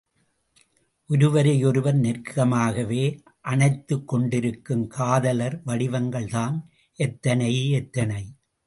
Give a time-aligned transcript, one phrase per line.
[1.09, 3.03] ஒருவரை ஒருவர் நெருக்கமாகவே
[3.41, 6.69] அணைத்துக் கொண்டிருக்கும் காதலர் வடிவங்கள் தாம்
[6.99, 8.23] எத்தனை எத்தனை?